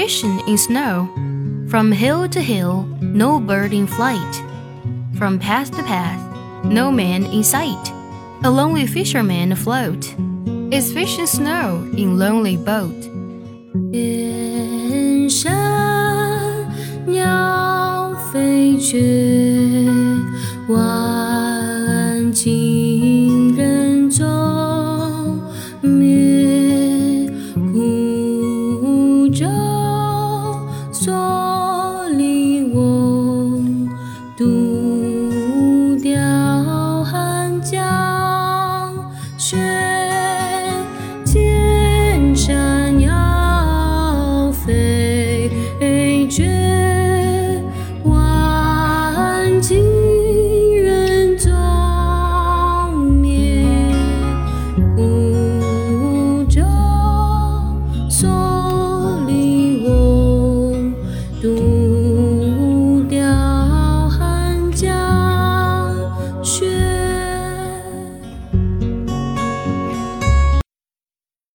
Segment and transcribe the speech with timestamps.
[0.00, 1.10] fishing in snow.
[1.68, 4.34] From hill to hill, no bird in flight.
[5.18, 6.22] From path to path,
[6.64, 7.92] no man in sight.
[8.42, 10.02] A lonely fisherman afloat
[10.72, 13.00] is fishing snow in lonely boat.
[46.30, 46.69] 绝